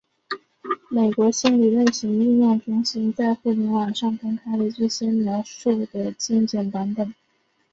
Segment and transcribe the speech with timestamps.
[0.89, 7.13] 美国心理类型应用中心在互联网上公开了这些描述的精简版本。